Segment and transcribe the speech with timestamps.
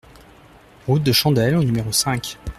[0.87, 2.39] Route de Chandelle au numéro cinq